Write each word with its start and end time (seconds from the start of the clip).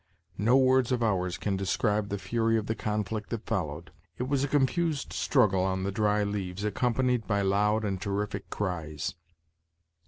No 0.39 0.57
words 0.57 0.91
of 0.91 1.03
ours 1.03 1.37
can 1.37 1.55
describe 1.55 2.09
the 2.09 2.17
fury 2.17 2.57
of 2.57 2.65
the 2.65 2.73
conflict 2.73 3.29
that 3.29 3.45
followed. 3.45 3.91
It 4.17 4.23
was 4.23 4.43
a 4.43 4.47
confused 4.47 5.13
struggle 5.13 5.61
on 5.63 5.83
the 5.83 5.91
dry 5.91 6.23
leaves, 6.23 6.63
accompanied 6.63 7.27
by 7.27 7.43
loud 7.43 7.85
and 7.85 8.01
terrific 8.01 8.49
cries. 8.49 9.13